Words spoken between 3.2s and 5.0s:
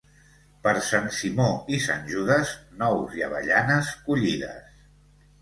i avellanes collides.